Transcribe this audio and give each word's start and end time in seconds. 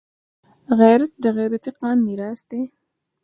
غیرت 0.79 1.11
د 1.23 1.25
غیرتي 1.37 1.71
قام 1.79 1.97
میراث 2.05 2.41
دی 2.49 2.61